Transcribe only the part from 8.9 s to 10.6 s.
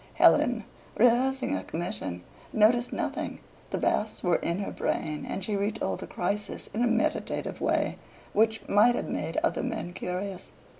have made other men curious.